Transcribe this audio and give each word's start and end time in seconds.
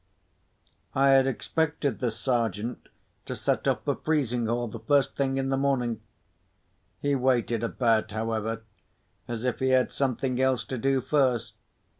I 0.95 1.09
had 1.11 1.27
expected 1.27 1.99
the 1.99 2.09
Sergeant 2.09 2.89
to 3.27 3.35
set 3.35 3.67
off 3.67 3.85
for 3.85 3.95
Frizinghall 3.95 4.67
the 4.69 4.79
first 4.79 5.15
thing 5.15 5.37
in 5.37 5.49
the 5.49 5.57
morning. 5.57 6.01
He 6.99 7.13
waited 7.13 7.61
about, 7.63 8.09
however, 8.11 8.63
as 9.27 9.45
if 9.45 9.59
he 9.59 9.69
had 9.69 9.91
something 9.91 10.41
else 10.41 10.65
to 10.65 10.79
do 10.79 11.01
first. 11.01 11.53